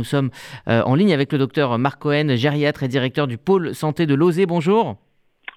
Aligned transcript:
Nous 0.00 0.04
sommes 0.04 0.30
euh, 0.68 0.80
en 0.82 0.94
ligne 0.94 1.12
avec 1.12 1.32
le 1.32 1.38
docteur 1.38 1.76
Marc 1.76 2.02
Cohen, 2.02 2.36
gériatre 2.36 2.84
et 2.84 2.88
directeur 2.88 3.26
du 3.26 3.36
pôle 3.36 3.74
santé 3.74 4.06
de 4.06 4.14
Lozé. 4.14 4.46
Bonjour. 4.46 4.94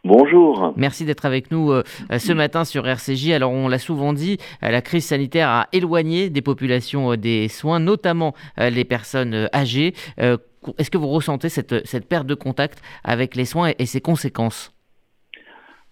Bonjour. 0.03 0.73
Merci 0.77 1.05
d'être 1.05 1.25
avec 1.25 1.51
nous 1.51 1.71
euh, 1.71 1.83
ce 2.17 2.33
matin 2.33 2.65
sur 2.65 2.87
RCJ. 2.87 3.33
Alors, 3.33 3.51
on 3.51 3.67
l'a 3.67 3.77
souvent 3.77 4.13
dit, 4.13 4.39
euh, 4.63 4.71
la 4.71 4.81
crise 4.81 5.05
sanitaire 5.05 5.47
a 5.47 5.67
éloigné 5.73 6.31
des 6.31 6.41
populations 6.41 7.15
des 7.17 7.49
soins, 7.49 7.79
notamment 7.79 8.33
les 8.57 8.83
personnes 8.83 9.47
âgées. 9.53 9.93
Est-ce 10.17 10.89
que 10.89 10.97
vous 10.97 11.09
ressentez 11.09 11.49
cette, 11.49 11.85
cette, 11.85 12.09
perte 12.09 12.25
de 12.25 12.33
contact 12.33 12.81
avec 13.03 13.35
les 13.35 13.45
soins 13.45 13.73
et 13.77 13.85
ses 13.85 14.01
conséquences? 14.01 14.73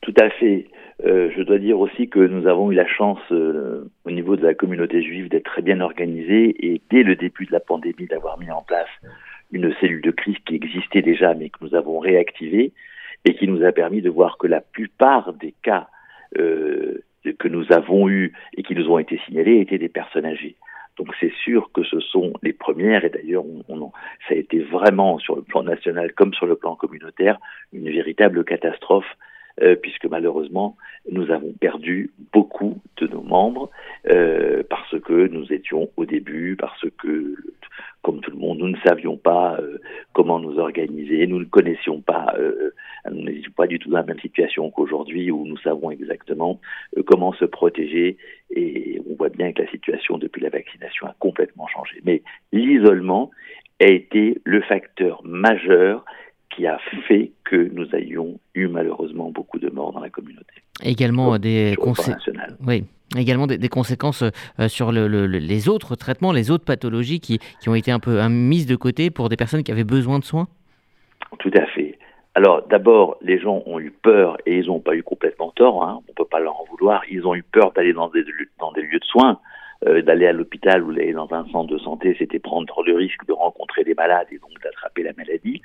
Tout 0.01 0.13
à 0.19 0.29
fait. 0.29 0.67
Euh, 1.05 1.29
je 1.35 1.41
dois 1.43 1.59
dire 1.59 1.79
aussi 1.79 2.09
que 2.09 2.19
nous 2.19 2.47
avons 2.47 2.71
eu 2.71 2.75
la 2.75 2.87
chance 2.87 3.19
euh, 3.31 3.89
au 4.03 4.11
niveau 4.11 4.35
de 4.35 4.43
la 4.43 4.53
communauté 4.53 5.01
juive 5.01 5.29
d'être 5.29 5.45
très 5.45 5.61
bien 5.61 5.79
organisée 5.79 6.55
et 6.59 6.81
dès 6.89 7.03
le 7.03 7.15
début 7.15 7.45
de 7.45 7.53
la 7.53 7.61
pandémie 7.61 8.07
d'avoir 8.07 8.37
mis 8.37 8.51
en 8.51 8.61
place 8.61 8.89
une 9.51 9.73
cellule 9.79 10.01
de 10.01 10.11
crise 10.11 10.37
qui 10.45 10.55
existait 10.55 11.01
déjà 11.01 11.33
mais 11.33 11.49
que 11.49 11.59
nous 11.61 11.73
avons 11.73 11.99
réactivée 11.99 12.73
et 13.23 13.35
qui 13.35 13.47
nous 13.47 13.63
a 13.63 13.71
permis 13.71 14.01
de 14.01 14.09
voir 14.09 14.37
que 14.37 14.47
la 14.47 14.59
plupart 14.59 15.33
des 15.33 15.53
cas 15.63 15.87
euh, 16.37 17.01
que 17.37 17.47
nous 17.47 17.71
avons 17.71 18.09
eus 18.09 18.33
et 18.57 18.63
qui 18.63 18.75
nous 18.75 18.89
ont 18.89 18.99
été 18.99 19.19
signalés 19.25 19.59
étaient 19.59 19.77
des 19.77 19.89
personnes 19.89 20.25
âgées. 20.25 20.55
Donc 20.97 21.13
c'est 21.19 21.33
sûr 21.43 21.71
que 21.73 21.83
ce 21.83 21.99
sont 22.01 22.33
les 22.43 22.51
premières, 22.51 23.05
et 23.05 23.09
d'ailleurs 23.09 23.45
on, 23.69 23.91
ça 24.27 24.33
a 24.33 24.37
été 24.37 24.59
vraiment 24.59 25.17
sur 25.17 25.35
le 25.37 25.41
plan 25.43 25.63
national 25.63 26.11
comme 26.13 26.33
sur 26.33 26.45
le 26.45 26.55
plan 26.55 26.75
communautaire 26.75 27.39
une 27.71 27.89
véritable 27.89 28.43
catastrophe 28.43 29.17
euh, 29.61 29.75
puisque 29.75 30.05
malheureusement, 30.05 30.77
nous 31.11 31.31
avons 31.31 31.53
perdu 31.53 32.11
beaucoup 32.31 32.81
de 32.97 33.07
nos 33.07 33.21
membres 33.21 33.69
euh, 34.09 34.63
parce 34.69 34.99
que 34.99 35.27
nous 35.27 35.51
étions 35.51 35.89
au 35.97 36.05
début, 36.05 36.55
parce 36.57 36.85
que, 36.97 37.35
comme 38.01 38.21
tout 38.21 38.31
le 38.31 38.37
monde, 38.37 38.59
nous 38.59 38.69
ne 38.69 38.77
savions 38.85 39.17
pas 39.17 39.57
euh, 39.59 39.79
comment 40.13 40.39
nous 40.39 40.59
organiser, 40.59 41.27
nous 41.27 41.39
ne 41.39 41.45
connaissions 41.45 41.99
pas, 42.01 42.35
nous 43.11 43.23
n'étions 43.23 43.51
pas 43.51 43.67
du 43.67 43.79
tout 43.79 43.89
dans 43.89 43.97
la 43.97 44.03
même 44.03 44.19
situation 44.19 44.69
qu'aujourd'hui 44.71 45.31
où 45.31 45.45
nous 45.45 45.57
savons 45.57 45.91
exactement 45.91 46.61
comment 47.05 47.33
se 47.33 47.45
protéger 47.45 48.17
et 48.51 49.01
on 49.09 49.15
voit 49.15 49.29
bien 49.29 49.51
que 49.51 49.61
la 49.61 49.69
situation 49.69 50.17
depuis 50.17 50.41
la 50.41 50.49
vaccination 50.49 51.07
a 51.07 51.15
complètement 51.19 51.67
changé. 51.67 51.99
Mais 52.03 52.21
l'isolement 52.51 53.31
a 53.81 53.87
été 53.87 54.41
le 54.43 54.61
facteur 54.61 55.21
majeur 55.23 56.05
qui 56.49 56.67
a 56.67 56.79
fait 57.07 57.31
que 57.43 57.69
nous 57.73 57.87
ayons 57.95 58.39
eu 58.55 58.67
malheureusement 58.67 59.29
beaucoup 59.29 59.59
de 59.59 59.69
morts 59.69 59.93
dans 59.93 59.99
la 59.99 60.09
communauté. 60.09 60.53
Également 60.83 61.37
des 61.37 61.75
conséquences. 61.79 62.29
Oui. 62.65 62.85
Également 63.17 63.47
des, 63.47 63.69
conséquences 63.69 64.21
euh, 64.21 64.67
sur 64.67 64.91
le, 64.91 65.07
les 65.25 65.67
autres 65.67 65.95
traitements, 65.95 66.31
les 66.31 66.51
autres 66.51 66.65
pathologies 66.65 67.19
qui, 67.19 67.39
qui 67.59 67.67
ont 67.67 67.73
été 67.73 67.91
un 67.91 67.99
peu 67.99 68.21
mises 68.27 68.67
de 68.67 68.75
côté 68.75 69.09
pour 69.09 69.29
des 69.29 69.35
personnes 69.35 69.63
qui 69.63 69.71
avaient 69.71 69.83
besoin 69.83 70.19
de 70.19 70.23
soins? 70.23 70.47
Tout 71.39 71.51
à 71.55 71.65
fait. 71.67 71.97
Alors 72.35 72.67
d'abord, 72.67 73.17
les 73.21 73.39
gens 73.39 73.63
ont 73.65 73.79
eu 73.79 73.91
peur 73.91 74.37
et 74.45 74.59
ils 74.59 74.67
n'ont 74.67 74.79
pas 74.79 74.95
eu 74.95 75.03
complètement 75.03 75.51
tort, 75.51 75.83
hein, 75.83 75.99
on 76.07 76.11
ne 76.11 76.15
peut 76.15 76.29
pas 76.29 76.39
leur 76.39 76.61
en 76.61 76.65
vouloir, 76.65 77.01
ils 77.09 77.25
ont 77.25 77.33
eu 77.33 77.43
peur 77.43 77.71
d'aller 77.71 77.93
dans 77.93 78.09
des, 78.09 78.23
dans 78.59 78.71
des 78.71 78.81
lieux 78.83 78.99
de 78.99 79.05
soins, 79.05 79.39
euh, 79.87 80.01
d'aller 80.03 80.27
à 80.27 80.31
l'hôpital 80.31 80.83
ou 80.83 80.93
d'aller 80.93 81.13
dans 81.13 81.31
un 81.33 81.45
centre 81.51 81.73
de 81.73 81.79
santé, 81.79 82.15
c'était 82.19 82.39
prendre 82.39 82.83
le 82.83 82.95
risque 82.95 83.25
de 83.27 83.33
rencontrer 83.33 83.83
des 83.83 83.95
malades 83.95 84.27
et 84.31 84.37
donc 84.37 84.51
d'attraper 84.63 85.03
la 85.03 85.13
maladie 85.17 85.61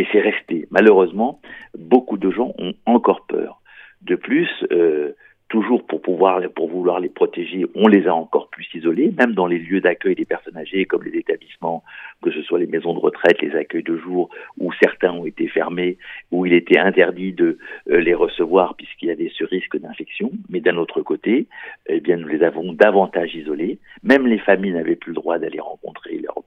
et 0.00 0.06
c'est 0.12 0.20
resté. 0.20 0.66
Malheureusement, 0.70 1.40
beaucoup 1.78 2.16
de 2.16 2.30
gens 2.30 2.54
ont 2.58 2.72
encore 2.86 3.26
peur. 3.26 3.60
De 4.00 4.16
plus, 4.16 4.48
euh, 4.72 5.12
toujours 5.50 5.84
pour 5.84 6.00
pouvoir 6.00 6.40
pour 6.54 6.70
vouloir 6.70 7.00
les 7.00 7.10
protéger, 7.10 7.66
on 7.74 7.86
les 7.86 8.06
a 8.06 8.14
encore 8.14 8.48
plus 8.48 8.66
isolés, 8.72 9.12
même 9.18 9.34
dans 9.34 9.46
les 9.46 9.58
lieux 9.58 9.82
d'accueil 9.82 10.14
des 10.14 10.24
personnes 10.24 10.56
âgées, 10.56 10.86
comme 10.86 11.02
les 11.02 11.18
établissements, 11.18 11.82
que 12.22 12.30
ce 12.30 12.40
soit 12.40 12.60
les 12.60 12.66
maisons 12.66 12.94
de 12.94 12.98
retraite, 12.98 13.42
les 13.42 13.54
accueils 13.54 13.82
de 13.82 13.98
jour, 13.98 14.30
où 14.58 14.72
certains 14.82 15.12
ont 15.12 15.26
été 15.26 15.48
fermés, 15.48 15.98
où 16.30 16.46
il 16.46 16.54
était 16.54 16.78
interdit 16.78 17.34
de 17.34 17.58
euh, 17.90 18.00
les 18.00 18.14
recevoir 18.14 18.76
puisqu'il 18.76 19.08
y 19.08 19.12
avait 19.12 19.30
ce 19.36 19.44
risque 19.44 19.76
d'infection. 19.76 20.30
Mais 20.48 20.60
d'un 20.60 20.78
autre 20.78 21.02
côté, 21.02 21.46
eh 21.90 22.00
nous 22.16 22.28
les 22.28 22.42
avons 22.42 22.72
davantage 22.72 23.34
isolés. 23.34 23.80
Même 24.02 24.26
les 24.26 24.38
familles 24.38 24.72
n'avaient 24.72 24.96
plus 24.96 25.10
le 25.10 25.16
droit 25.16 25.38
d'aller 25.38 25.60
rencontrer 25.60 26.16
leurs. 26.16 26.39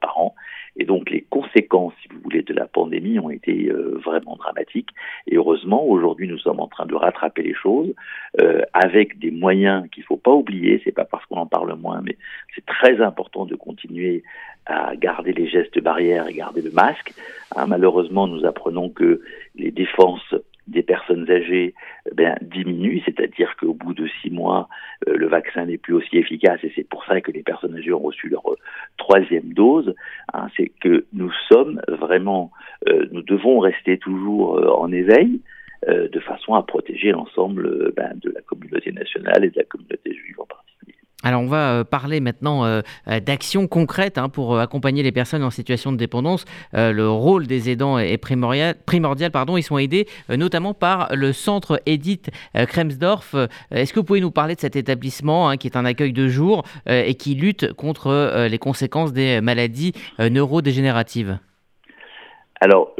Et 0.77 0.85
donc, 0.85 1.09
les 1.09 1.21
conséquences, 1.21 1.93
si 2.01 2.07
vous 2.09 2.19
voulez, 2.23 2.41
de 2.41 2.53
la 2.53 2.65
pandémie 2.65 3.19
ont 3.19 3.29
été 3.29 3.69
euh, 3.69 3.99
vraiment 4.03 4.35
dramatiques. 4.35 4.89
Et 5.27 5.35
heureusement, 5.35 5.85
aujourd'hui, 5.85 6.27
nous 6.27 6.39
sommes 6.39 6.59
en 6.59 6.67
train 6.67 6.85
de 6.85 6.95
rattraper 6.95 7.43
les 7.43 7.53
choses 7.53 7.93
euh, 8.41 8.61
avec 8.73 9.19
des 9.19 9.31
moyens 9.31 9.87
qu'il 9.91 10.03
faut 10.03 10.17
pas 10.17 10.31
oublier. 10.31 10.81
C'est 10.83 10.91
pas 10.91 11.05
parce 11.05 11.25
qu'on 11.25 11.37
en 11.37 11.45
parle 11.45 11.75
moins, 11.75 12.01
mais 12.01 12.17
c'est 12.55 12.65
très 12.65 13.01
important 13.01 13.45
de 13.45 13.55
continuer 13.55 14.23
à 14.65 14.95
garder 14.95 15.33
les 15.33 15.47
gestes 15.47 15.79
barrières 15.79 16.27
et 16.27 16.33
garder 16.33 16.61
le 16.61 16.71
masque. 16.71 17.13
Hein, 17.55 17.67
malheureusement, 17.67 18.27
nous 18.27 18.45
apprenons 18.45 18.89
que 18.89 19.21
les 19.55 19.71
défenses 19.71 20.33
des 20.67 20.83
personnes 20.83 21.29
âgées 21.29 21.73
eh 22.09 22.15
bien, 22.15 22.35
diminuent, 22.41 23.01
c'est-à-dire 23.05 23.55
qu'au 23.59 23.73
bout 23.73 23.93
de 23.93 24.07
six 24.21 24.29
mois, 24.29 24.69
euh, 25.07 25.15
le 25.15 25.27
vaccin 25.27 25.65
n'est 25.65 25.77
plus 25.77 25.93
aussi 25.93 26.17
efficace 26.17 26.59
et 26.63 26.71
c'est 26.75 26.87
pour 26.87 27.03
ça 27.05 27.19
que 27.21 27.31
les 27.31 27.43
personnes 27.43 27.75
âgées 27.75 27.91
ont 27.91 27.99
reçu 27.99 28.29
leur 28.29 28.43
troisième 28.97 29.53
dose. 29.53 29.93
Hein, 30.33 30.47
c'est 30.57 30.69
que 30.81 31.05
nous 31.13 31.31
sommes 31.49 31.81
vraiment, 31.87 32.51
euh, 32.87 33.07
nous 33.11 33.21
devons 33.21 33.59
rester 33.59 33.97
toujours 33.97 34.79
en 34.79 34.91
éveil 34.91 35.41
de 35.85 36.19
façon 36.21 36.53
à 36.53 36.63
protéger 36.63 37.11
l'ensemble 37.11 37.91
ben, 37.93 38.13
de 38.15 38.31
la 38.31 38.39
communauté 38.39 38.93
nationale 38.93 39.43
et 39.43 39.49
de 39.49 39.57
la 39.57 39.65
communauté 39.65 40.13
juive 40.13 40.39
en 40.39 40.45
particulier. 40.45 40.95
Alors 41.23 41.41
on 41.41 41.47
va 41.47 41.71
euh, 41.71 41.83
parler 41.85 42.19
maintenant 42.19 42.65
euh, 42.65 42.81
euh, 43.07 43.21
d'actions 43.21 43.67
concrètes 43.67 44.17
hein, 44.17 44.27
pour 44.27 44.59
accompagner 44.59 45.03
les 45.03 45.13
personnes 45.13 45.43
en 45.43 45.49
situation 45.49 45.93
de 45.93 45.97
dépendance. 45.97 46.45
le 46.73 47.09
rôle 47.09 47.47
des 47.47 47.69
aidants 47.69 47.97
est 47.97 48.17
primordial. 48.17 48.75
primordial 48.85 49.31
pardon. 49.31 49.55
Ils 49.55 49.63
sont 49.63 49.77
aidés 49.77 50.07
notamment 50.29 50.73
par 50.73 51.15
le 51.15 51.31
centre 51.31 51.81
Edith 51.85 52.29
Kremsdorf. 52.53 53.35
Est-ce 53.71 53.93
que 53.93 53.99
vous 53.99 54.05
pouvez 54.05 54.19
nous 54.19 54.31
parler 54.31 54.55
de 54.55 54.59
cet 54.59 54.75
établissement 54.75 55.49
hein, 55.49 55.57
qui 55.57 55.67
est 55.67 55.77
un 55.77 55.85
accueil 55.85 56.11
de 56.11 56.27
jour 56.27 56.63
et 56.87 57.15
qui 57.15 57.35
lutte 57.35 57.73
contre 57.73 58.47
les 58.49 58.57
conséquences 58.57 59.13
des 59.13 59.39
maladies 59.41 59.93
neurodégénératives? 60.19 61.37
Alors, 62.59 62.95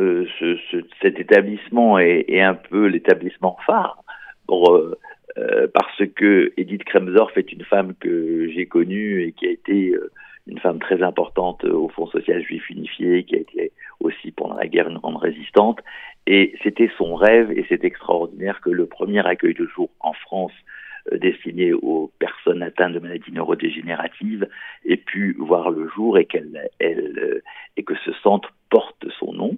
cet 1.02 1.20
établissement 1.20 2.00
est, 2.00 2.42
un 2.42 2.56
peu 2.56 2.86
l'établissement 2.88 3.58
phare 3.66 4.04
euh, 5.38 5.68
parce 5.74 6.06
que 6.16 6.54
Edith 6.58 6.84
Kremsdorf 6.84 7.38
est 7.38 7.52
une 7.52 7.64
femme 7.64 7.94
que 8.00 8.50
j'ai 8.50 8.66
connue 8.66 9.24
et 9.24 9.32
qui 9.32 9.48
a 9.48 9.52
été 9.52 9.92
euh, 9.92 10.12
une 10.48 10.60
femme 10.60 10.80
très 10.80 11.02
importante 11.02 11.64
au 11.64 11.90
Fonds 11.90 12.08
social 12.08 12.44
juif 12.44 12.70
unifié, 12.70 13.24
qui 13.24 13.36
a 13.36 13.40
été 13.40 13.72
aussi 14.00 14.32
pendant 14.32 14.56
la 14.56 14.68
guerre 14.68 14.90
une 14.90 14.98
grande 14.98 15.18
résistante. 15.18 15.80
Et 16.28 16.54
c'était 16.62 16.92
son 16.98 17.16
rêve, 17.16 17.52
et 17.52 17.66
c'est 17.70 17.84
extraordinaire 17.84 18.62
que 18.62 18.70
le 18.70 18.86
premier 18.86 19.26
accueil 19.26 19.54
de 19.54 19.66
jour 19.66 19.90
en 20.02 20.14
France 20.14 20.54
euh, 21.12 21.18
destiné 21.18 21.74
aux 21.74 22.12
personnes 22.20 22.62
atteintes 22.62 22.94
de 22.94 23.00
maladies 23.00 23.32
neurodégénératives 23.32 24.48
ait 24.86 24.98
pu 24.98 25.36
voir 25.40 25.72
le 25.72 25.90
jour 25.90 26.18
et 26.18 26.26
qu'elle 26.26 26.70
elle, 26.80 27.42
et 27.76 27.84
que 27.84 27.96
ce 28.06 28.12
centre 28.22 28.54
porte 28.70 29.06
son 29.20 29.34
nom. 29.34 29.58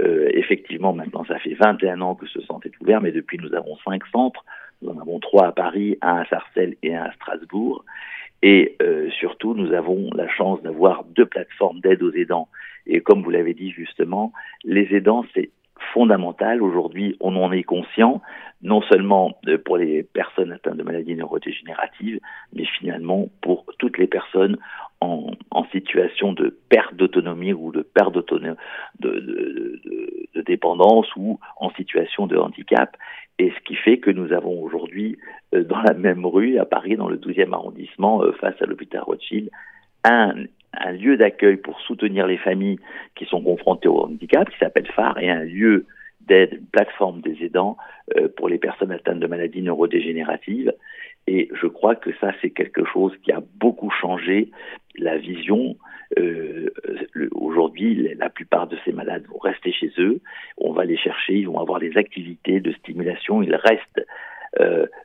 Euh, 0.00 0.28
effectivement, 0.32 0.92
maintenant, 0.92 1.24
ça 1.24 1.38
fait 1.38 1.54
21 1.54 2.00
ans 2.00 2.14
que 2.14 2.26
ce 2.26 2.40
centre 2.42 2.66
est 2.66 2.80
ouvert, 2.80 3.00
mais 3.00 3.12
depuis, 3.12 3.38
nous 3.38 3.54
avons 3.54 3.76
cinq 3.84 4.06
centres 4.06 4.44
nous 4.82 4.90
en 4.90 4.98
avons 5.00 5.18
trois 5.20 5.46
à 5.46 5.52
Paris, 5.52 5.98
un 6.02 6.16
à 6.16 6.24
Sarcelles 6.26 6.76
et 6.82 6.94
un 6.94 7.04
à 7.04 7.12
Strasbourg. 7.12 7.84
Et 8.42 8.76
euh, 8.82 9.10
surtout, 9.10 9.54
nous 9.54 9.72
avons 9.72 10.10
la 10.14 10.28
chance 10.28 10.62
d'avoir 10.62 11.04
deux 11.04 11.26
plateformes 11.26 11.80
d'aide 11.80 12.02
aux 12.02 12.12
aidants. 12.12 12.48
Et 12.86 13.00
comme 13.00 13.22
vous 13.22 13.30
l'avez 13.30 13.54
dit 13.54 13.70
justement, 13.70 14.32
les 14.64 14.94
aidants, 14.94 15.24
c'est 15.34 15.50
fondamental. 15.92 16.62
Aujourd'hui, 16.62 17.16
on 17.20 17.36
en 17.36 17.52
est 17.52 17.62
conscient, 17.62 18.20
non 18.62 18.82
seulement 18.82 19.38
euh, 19.48 19.58
pour 19.58 19.76
les 19.76 20.02
personnes 20.02 20.52
atteintes 20.52 20.76
de 20.76 20.82
maladies 20.82 21.14
neurodégénératives, 21.14 22.20
mais 22.52 22.64
finalement 22.78 23.28
pour 23.40 23.64
toutes 23.78 23.98
les 23.98 24.06
personnes 24.06 24.58
en, 25.00 25.32
situation 25.72 26.32
de 26.32 26.56
perte 26.70 26.94
d'autonomie 26.94 27.52
ou 27.52 27.70
de 27.70 27.82
perte 27.82 28.14
de, 28.14 29.80
dépendance 30.46 31.08
ou 31.16 31.38
en 31.56 31.70
situation 31.70 32.26
de 32.26 32.36
handicap. 32.36 32.96
Et 33.38 33.50
ce 33.50 33.60
qui 33.64 33.74
fait 33.76 33.98
que 33.98 34.10
nous 34.10 34.32
avons 34.32 34.62
aujourd'hui, 34.62 35.18
euh, 35.54 35.62
dans 35.62 35.80
la 35.82 35.92
même 35.92 36.24
rue, 36.24 36.58
à 36.58 36.64
Paris, 36.64 36.96
dans 36.96 37.08
le 37.08 37.18
12e 37.18 37.52
arrondissement, 37.52 38.22
euh, 38.22 38.32
face 38.32 38.60
à 38.60 38.66
l'hôpital 38.66 39.02
Rothschild, 39.02 39.50
un, 40.04 40.34
un 40.72 40.92
lieu 40.92 41.16
d'accueil 41.16 41.56
pour 41.56 41.80
soutenir 41.80 42.26
les 42.26 42.38
familles 42.38 42.78
qui 43.14 43.26
sont 43.26 43.42
confrontées 43.42 43.88
au 43.88 44.00
handicap, 44.04 44.48
qui 44.48 44.58
s'appelle 44.58 44.86
phare, 44.86 45.18
et 45.18 45.30
un 45.30 45.44
lieu 45.44 45.86
d'aide, 46.20 46.54
une 46.54 46.66
plateforme 46.66 47.20
des 47.20 47.44
aidants 47.44 47.76
euh, 48.16 48.28
pour 48.36 48.48
les 48.48 48.58
personnes 48.58 48.92
atteintes 48.92 49.20
de 49.20 49.26
maladies 49.26 49.62
neurodégénératives. 49.62 50.72
Et 51.26 51.48
je 51.60 51.66
crois 51.66 51.96
que 51.96 52.10
ça, 52.20 52.32
c'est 52.40 52.50
quelque 52.50 52.84
chose 52.84 53.12
qui 53.22 53.32
a 53.32 53.42
beaucoup 53.56 53.90
changé 53.90 54.50
la 54.96 55.18
vision. 55.18 55.76
Euh, 56.18 56.70
Aujourd'hui, 57.32 58.14
la 58.18 58.28
plupart 58.28 58.66
de 58.66 58.76
ces 58.84 58.92
malades 58.92 59.24
vont 59.26 59.38
rester 59.38 59.72
chez 59.72 59.90
eux. 59.98 60.20
On 60.58 60.72
va 60.72 60.84
les 60.84 60.96
chercher, 60.96 61.34
ils 61.34 61.48
vont 61.48 61.58
avoir 61.58 61.80
des 61.80 61.96
activités 61.96 62.60
de 62.60 62.72
stimulation. 62.72 63.42
Ils 63.42 63.54
restent 63.54 64.04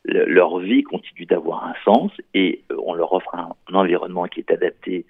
leur 0.06 0.59
vie 0.59 0.83
continue 0.83 1.25
d'avoir 1.25 1.65
un 1.65 1.74
sens 1.83 2.12
et 2.33 2.62
on 2.77 2.94
leur 2.94 3.12
offre 3.12 3.36
un, 3.36 3.50
environnement 3.74 4.25
qui 4.25 4.39
est 4.39 4.51
adapté 4.51 5.06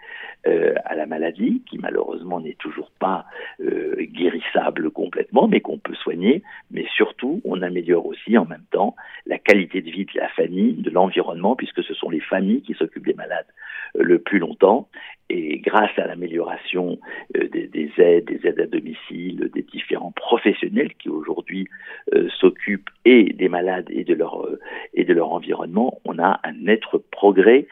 à 0.45 0.95
la 0.95 1.05
maladie, 1.05 1.61
qui 1.69 1.77
malheureusement 1.77 2.39
n'est 2.39 2.55
toujours 2.55 2.89
pas 2.99 3.25
guérissable 3.59 4.89
complètement, 4.89 5.47
mais 5.47 5.61
qu'on 5.61 5.77
peut 5.77 5.95
soigner. 5.95 6.43
Mais 6.71 6.85
surtout, 6.95 7.41
on 7.45 7.61
améliore 7.61 8.05
aussi 8.05 8.37
en 8.37 8.45
même 8.45 8.65
temps 8.71 8.95
la 9.27 9.37
qualité 9.37 9.81
de 9.81 9.91
vie 9.91 10.05
de 10.05 10.19
la 10.19 10.29
famille, 10.29 10.73
de 10.73 10.89
l'environnement, 10.89 11.55
puisque 11.55 11.83
ce 11.83 11.93
sont 11.93 12.09
les 12.09 12.21
familles 12.21 12.61
qui 12.61 12.73
s'occupent 12.73 13.05
des 13.05 13.13
malades 13.13 13.47
le 13.95 14.19
plus 14.19 14.39
longtemps. 14.39 14.87
Et 15.33 15.59
grâce 15.59 15.97
à 15.97 16.07
l'amélioration 16.07 16.99
euh, 17.37 17.47
des, 17.47 17.89
aides, 17.97 18.25
des 18.25 18.45
aides 18.45 18.59
à 18.59 18.65
domicile, 18.65 19.49
des 19.53 19.61
différents 19.61 20.11
professionnels 20.11 20.93
qui 20.95 21.07
aujourd'hui 21.07 21.69
euh, 22.13 22.27
s'occupent 22.37 22.89
et 23.05 23.31
des 23.31 23.47
malades 23.47 23.87
et 23.89 24.03
de 24.03 24.13
leur 24.13 24.45
euh, 24.45 24.59
et 24.93 25.05
de 25.05 25.13
leur 25.13 25.31
environnement, 25.31 26.01
on 26.03 26.19
a 26.19 26.41
un 26.43 26.51
net 26.51 26.81
progrès 27.11 27.67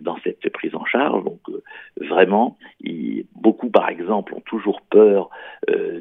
dans 0.00 0.16
cette 0.24 0.50
prise 0.52 0.74
en 0.74 0.84
charge. 0.84 1.22
Donc 1.22 1.40
vraiment, 2.00 2.58
beaucoup 3.36 3.70
par 3.70 3.88
exemple 3.90 4.34
ont 4.34 4.40
toujours 4.40 4.80
peur 4.80 5.30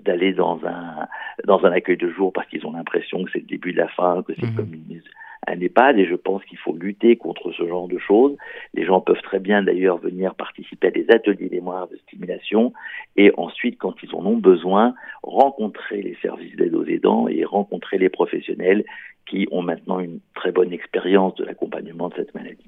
d'aller 0.03 0.33
dans 0.33 0.59
un 0.65 1.07
dans 1.45 1.63
un 1.63 1.71
accueil 1.71 1.97
de 1.97 2.09
jour 2.09 2.33
parce 2.33 2.47
qu'ils 2.47 2.65
ont 2.65 2.71
l'impression 2.71 3.23
que 3.23 3.29
c'est 3.31 3.39
le 3.39 3.45
début 3.45 3.73
de 3.73 3.77
la 3.77 3.89
fin, 3.89 4.23
que 4.23 4.33
c'est 4.39 4.47
mmh. 4.47 4.55
comme 4.55 4.73
une 4.73 4.99
un 5.47 5.59
EHPAD 5.59 5.97
et 5.99 6.05
je 6.05 6.15
pense 6.15 6.43
qu'il 6.45 6.57
faut 6.57 6.75
lutter 6.75 7.15
contre 7.15 7.51
ce 7.51 7.67
genre 7.67 7.87
de 7.87 7.97
choses. 7.97 8.35
Les 8.73 8.85
gens 8.85 9.01
peuvent 9.01 9.21
très 9.21 9.39
bien 9.39 9.63
d'ailleurs 9.63 9.97
venir 9.97 10.35
participer 10.35 10.87
à 10.87 10.91
des 10.91 11.05
ateliers 11.09 11.49
mémoire 11.49 11.87
de 11.87 11.97
stimulation 11.97 12.73
et 13.15 13.31
ensuite, 13.37 13.77
quand 13.77 13.95
ils 14.03 14.13
en 14.13 14.25
ont 14.25 14.37
besoin, 14.37 14.93
rencontrer 15.23 16.01
les 16.01 16.15
services 16.21 16.55
d'aide 16.55 16.75
aux 16.75 16.85
aidants 16.85 17.27
et 17.27 17.43
rencontrer 17.45 17.97
les 17.97 18.09
professionnels 18.09 18.83
qui 19.25 19.47
ont 19.51 19.61
maintenant 19.61 19.99
une 19.99 20.19
très 20.35 20.51
bonne 20.51 20.71
expérience 20.71 21.35
de 21.35 21.43
l'accompagnement 21.43 22.09
de 22.09 22.15
cette 22.15 22.33
maladie. 22.33 22.55